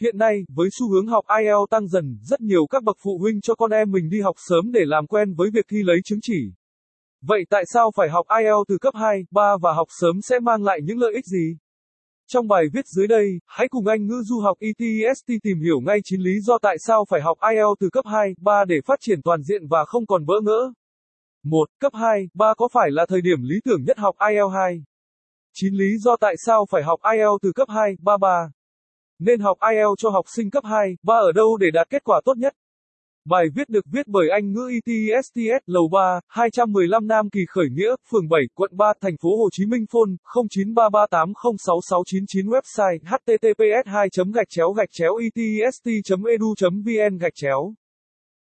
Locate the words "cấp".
8.78-8.94, 17.92-18.04, 21.80-21.92, 27.52-27.68, 30.50-30.64